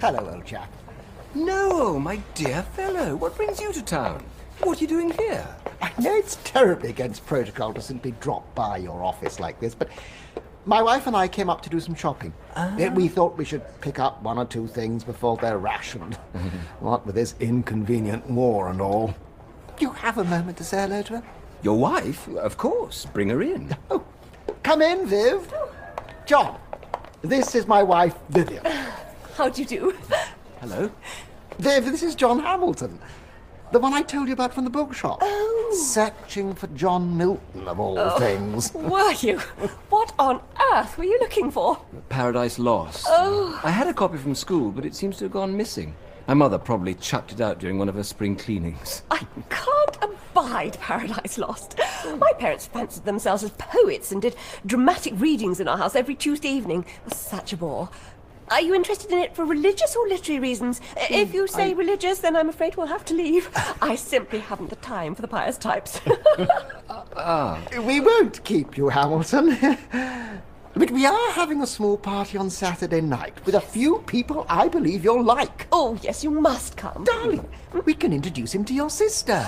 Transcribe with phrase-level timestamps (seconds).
[0.00, 0.70] Hello, old chap.
[1.34, 4.24] No, my dear fellow, what brings you to town?
[4.62, 5.46] What are you doing here?
[5.82, 9.88] I know it's terribly against protocol to simply drop by your office like this, but
[10.66, 12.32] my wife and I came up to do some shopping.
[12.54, 12.74] Ah.
[12.76, 16.14] Uh, We thought we should pick up one or two things before they're rationed.
[16.80, 19.14] what with this inconvenient war and all.
[19.80, 21.22] You have a moment to say hello to her?
[21.62, 22.28] Your wife?
[22.36, 23.06] Of course.
[23.06, 23.76] Bring her in.
[23.90, 24.04] Oh,
[24.62, 25.52] come in, Viv.
[26.24, 26.58] John,
[27.22, 28.64] this is my wife, Vivian.
[29.38, 29.94] How do you do?
[30.60, 30.90] Hello.
[31.60, 32.98] Viv, this is John Hamilton.
[33.70, 35.18] The one I told you about from the bookshop.
[35.22, 35.80] Oh.
[35.92, 38.74] Searching for John Milton, of all oh, things.
[38.74, 39.38] Were you?
[39.90, 40.42] What on
[40.72, 41.78] earth were you looking for?
[42.08, 43.06] Paradise Lost.
[43.08, 43.60] Oh.
[43.62, 45.94] I had a copy from school, but it seems to have gone missing.
[46.26, 49.02] My mother probably chucked it out during one of her spring cleanings.
[49.12, 51.78] I can't abide Paradise Lost.
[52.18, 54.34] My parents fancied themselves as poets and did
[54.66, 56.80] dramatic readings in our house every Tuesday evening.
[56.80, 57.88] It was such a bore.
[58.50, 60.80] Are you interested in it for religious or literary reasons?
[60.96, 63.50] Uh, hmm, if you say religious, then I'm afraid we'll have to leave.
[63.82, 66.00] I simply haven't the time for the pious types.
[67.20, 69.58] Ah, we won't keep you, Hamilton.
[70.74, 74.68] but we are having a small party on Saturday night with a few people I
[74.68, 75.66] believe you'll like.
[75.72, 77.02] oh, yes, you must come.
[77.02, 77.46] Darling,
[77.84, 79.44] we can introduce him to your sister.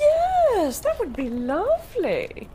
[0.00, 2.48] Yes, that would be lovely.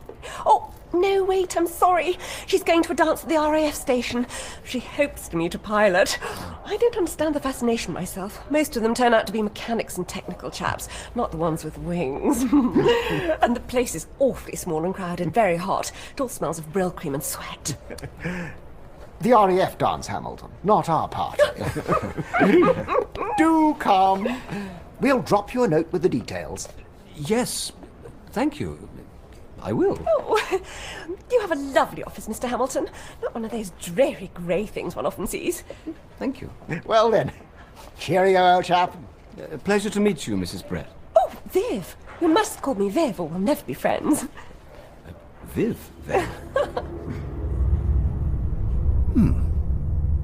[0.44, 2.18] Oh, no, wait, I'm sorry.
[2.46, 4.26] She's going to a dance at the RAF station.
[4.64, 6.18] She hopes to meet a pilot.
[6.64, 8.42] I don't understand the fascination myself.
[8.50, 11.78] Most of them turn out to be mechanics and technical chaps, not the ones with
[11.78, 12.42] wings.
[13.42, 15.92] and the place is awfully small and crowded, very hot.
[16.12, 17.76] It all smells of Brylcreem and sweat.
[19.20, 21.42] The RAF dance, Hamilton, not our party.
[23.36, 24.40] Do come.
[25.00, 26.68] We'll drop you a note with the details.
[27.16, 27.72] Yes,
[28.30, 28.88] thank you.
[29.62, 29.98] I will.
[30.06, 30.60] Oh,
[31.30, 32.48] you have a lovely office, Mr.
[32.48, 32.88] Hamilton.
[33.22, 35.64] Not one of those dreary grey things one often sees.
[36.18, 36.50] Thank you.
[36.84, 37.32] Well then,
[37.98, 38.96] cheerio, old chap.
[39.40, 40.66] Uh, pleasure to meet you, Mrs.
[40.66, 40.90] Brett.
[41.16, 41.96] Oh, Viv.
[42.20, 44.26] You must call me Viv, or we'll never be friends.
[45.54, 46.28] Viv, then.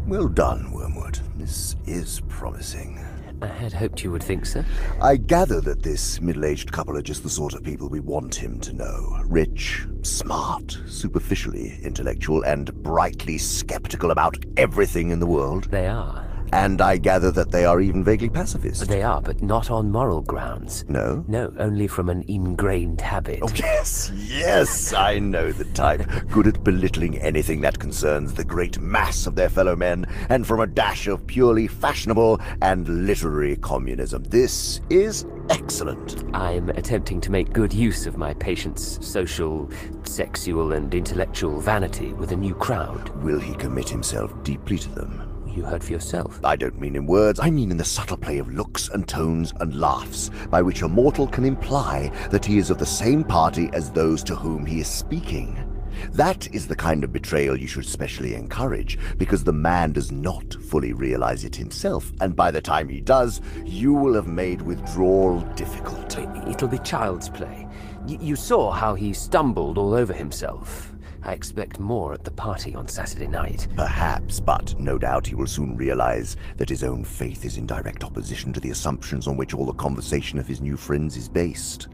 [0.06, 1.18] Well done, Wormwood.
[1.34, 3.04] This is promising.
[3.44, 4.64] I had hoped you would think so.
[5.02, 8.34] I gather that this middle aged couple are just the sort of people we want
[8.34, 9.20] him to know.
[9.26, 15.64] Rich, smart, superficially intellectual, and brightly skeptical about everything in the world.
[15.70, 16.33] They are.
[16.54, 18.86] And I gather that they are even vaguely pacifist.
[18.86, 20.84] They are, but not on moral grounds.
[20.88, 21.24] No?
[21.26, 23.40] No, only from an ingrained habit.
[23.42, 26.08] Oh, yes, yes, I know the type.
[26.30, 30.60] Good at belittling anything that concerns the great mass of their fellow men, and from
[30.60, 34.22] a dash of purely fashionable and literary communism.
[34.22, 36.24] This is excellent.
[36.34, 39.68] I'm attempting to make good use of my patient's social,
[40.04, 43.08] sexual, and intellectual vanity with a new crowd.
[43.24, 45.33] Will he commit himself deeply to them?
[45.54, 46.40] You heard for yourself.
[46.42, 49.52] I don't mean in words, I mean in the subtle play of looks and tones
[49.60, 53.70] and laughs, by which a mortal can imply that he is of the same party
[53.72, 55.70] as those to whom he is speaking.
[56.12, 60.54] That is the kind of betrayal you should specially encourage, because the man does not
[60.54, 65.40] fully realize it himself, and by the time he does, you will have made withdrawal
[65.54, 66.18] difficult.
[66.48, 67.68] It'll be child's play.
[68.08, 70.93] Y- you saw how he stumbled all over himself.
[71.24, 73.66] I expect more at the party on Saturday night.
[73.76, 78.04] Perhaps, but no doubt he will soon realize that his own faith is in direct
[78.04, 81.88] opposition to the assumptions on which all the conversation of his new friends is based.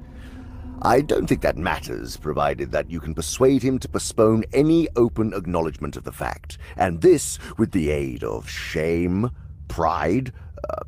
[0.82, 5.32] I don't think that matters, provided that you can persuade him to postpone any open
[5.34, 9.30] acknowledgement of the fact, and this with the aid of shame,
[9.68, 10.32] pride,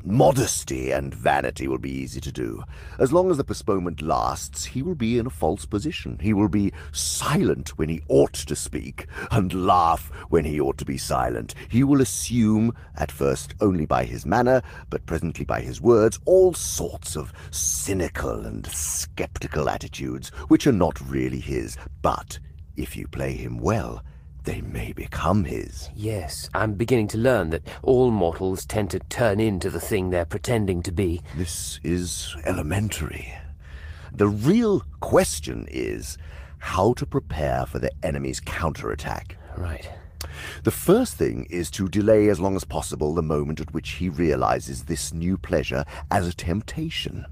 [0.05, 2.65] modesty, and vanity will be easy to do.
[2.99, 6.19] As long as the postponement lasts, he will be in a false position.
[6.21, 10.85] He will be silent when he ought to speak, and laugh when he ought to
[10.85, 11.55] be silent.
[11.69, 16.55] He will assume, at first only by his manner, but presently by his words, all
[16.55, 21.77] sorts of cynical and skeptical attitudes, which are not really his.
[22.03, 22.39] But
[22.77, 24.03] if you play him well,
[24.45, 25.91] they may become his.
[25.95, 30.25] Yes, I'm beginning to learn that all mortals tend to turn into the thing they're
[30.25, 31.23] pretending to be.
[31.37, 33.35] This is elementary.
[34.13, 36.19] The real question is
[36.59, 39.37] how to prepare for the enemy's counterattack.
[39.57, 39.91] Right.
[40.65, 44.09] The first thing is to delay as long as possible the moment at which he
[44.09, 47.27] realizes this new pleasure as a temptation.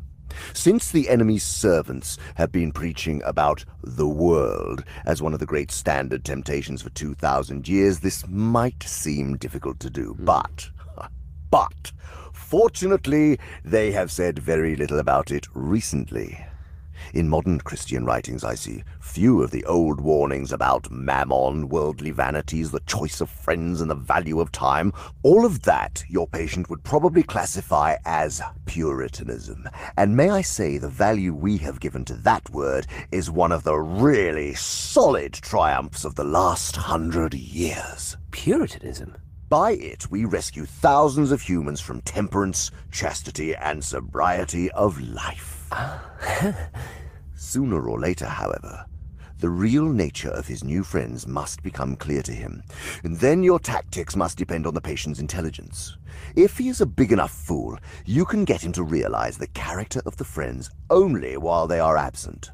[0.52, 5.70] Since the enemy's servants have been preaching about the world as one of the great
[5.70, 10.14] standard temptations for 2,000 years, this might seem difficult to do.
[10.14, 10.24] Hmm.
[10.24, 10.70] But,
[11.50, 11.92] but,
[12.32, 16.44] fortunately, they have said very little about it recently.
[17.14, 22.70] In modern Christian writings, I see few of the old warnings about mammon, worldly vanities,
[22.70, 24.92] the choice of friends, and the value of time.
[25.22, 29.68] All of that your patient would probably classify as Puritanism.
[29.96, 33.64] And may I say, the value we have given to that word is one of
[33.64, 38.16] the really solid triumphs of the last hundred years.
[38.30, 39.16] Puritanism?
[39.48, 45.59] By it, we rescue thousands of humans from temperance, chastity, and sobriety of life.
[47.34, 48.84] Sooner or later, however,
[49.38, 52.62] the real nature of his new friends must become clear to him,
[53.04, 55.96] and then your tactics must depend on the patient's intelligence.
[56.36, 60.02] If he is a big enough fool, you can get him to realize the character
[60.04, 62.50] of the friends only while they are absent.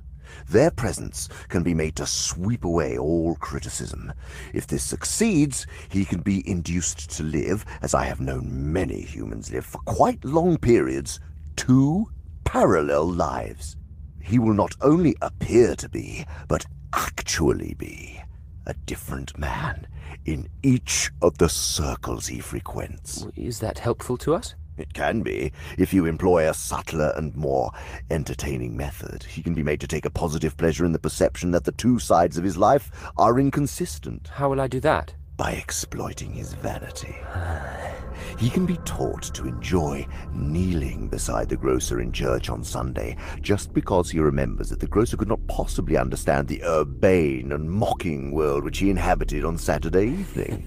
[0.48, 4.12] Their presence can be made to sweep away all criticism.
[4.54, 9.50] If this succeeds, he can be induced to live, as I have known many humans
[9.50, 11.18] live for quite long periods,
[11.56, 12.10] two
[12.46, 13.76] parallel lives.
[14.22, 16.64] He will not only appear to be, but
[16.94, 18.20] actually be,
[18.66, 19.86] a different man
[20.24, 23.26] in each of the circles he frequents.
[23.36, 24.54] Is that helpful to us?
[24.78, 25.52] It can be.
[25.76, 27.72] If you employ a subtler and more
[28.10, 31.64] entertaining method, he can be made to take a positive pleasure in the perception that
[31.64, 34.28] the two sides of his life are inconsistent.
[34.34, 35.14] How will I do that?
[35.36, 37.16] By exploiting his vanity.
[38.38, 43.72] He can be taught to enjoy kneeling beside the grocer in church on Sunday just
[43.72, 48.64] because he remembers that the grocer could not possibly understand the urbane and mocking world
[48.64, 50.66] which he inhabited on Saturday evening.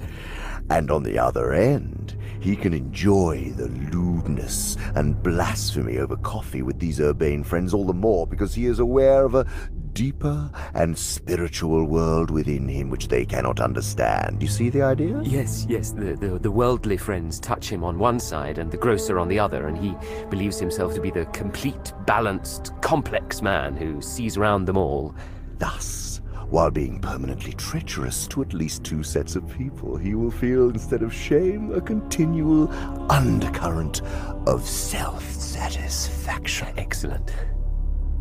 [0.69, 6.80] And on the other end, he can enjoy the lewdness and blasphemy over coffee with
[6.80, 9.45] these urbane friends all the more because he is aware of a
[9.94, 14.42] deeper and spiritual world within him which they cannot understand.
[14.42, 15.19] You see the idea?
[15.24, 15.92] Yes, yes.
[15.92, 19.39] The, the, the worldly friends touch him on one side and the grocer on the
[19.39, 19.95] other, and he
[20.30, 25.13] believes himself to be the complete, balanced, complex man who sees round them all.
[25.57, 30.69] Thus, while being permanently treacherous to at least two sets of people, he will feel,
[30.69, 32.69] instead of shame, a continual
[33.12, 34.01] undercurrent
[34.48, 36.68] of self satisfaction.
[36.78, 37.31] Excellent.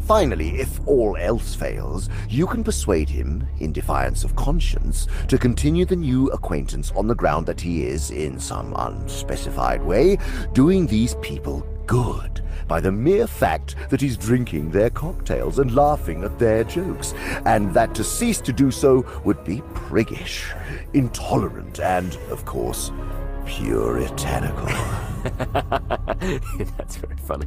[0.09, 5.85] Finally, if all else fails, you can persuade him, in defiance of conscience, to continue
[5.85, 10.17] the new acquaintance on the ground that he is, in some unspecified way,
[10.55, 16.25] doing these people good by the mere fact that he's drinking their cocktails and laughing
[16.25, 17.13] at their jokes,
[17.45, 20.57] and that to cease to do so would be priggish,
[20.95, 22.91] intolerant, and, of course,
[23.45, 24.67] puritanical.
[26.77, 27.47] That's very funny.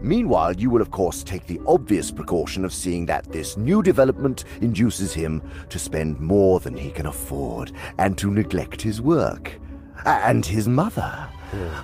[0.00, 4.44] Meanwhile, you will of course take the obvious precaution of seeing that this new development
[4.60, 9.58] induces him to spend more than he can afford and to neglect his work.
[10.06, 11.28] And his mother.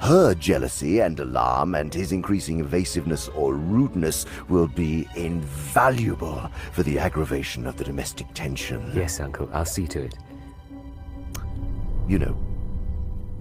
[0.01, 6.99] Her jealousy and alarm and his increasing evasiveness or rudeness will be invaluable for the
[6.99, 8.93] aggravation of the domestic tension.
[8.95, 10.15] Yes, Uncle, I'll see to it.
[12.07, 12.46] You know,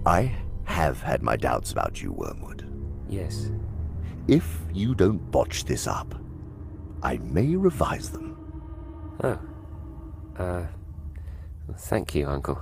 [0.06, 0.32] I
[0.64, 2.64] have had my doubts about you, Wormwood.
[3.08, 3.50] Yes.
[4.28, 6.14] If you don't botch this up,
[7.02, 8.36] I may revise them.
[9.22, 9.38] Oh.
[10.38, 10.66] Uh.
[11.76, 12.60] Thank you, Uncle.